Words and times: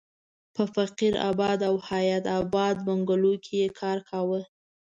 په 0.55 0.63
فقیر 0.75 1.13
اباد 1.29 1.59
او 1.69 1.75
حیات 1.87 2.25
اباد 2.41 2.75
بنګلو 2.87 3.33
کې 3.43 3.53
یې 3.61 3.67
دا 3.71 3.75
کار 3.79 3.97
کاوه. 4.09 4.41